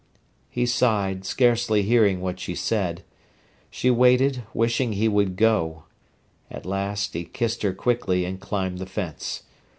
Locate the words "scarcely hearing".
1.25-2.21